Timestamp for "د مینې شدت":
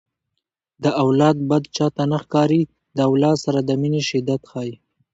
3.63-4.41